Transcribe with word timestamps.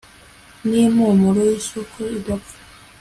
n'impumuro 0.67 1.39
y'isoko 1.49 1.99
idapfa 2.17 2.57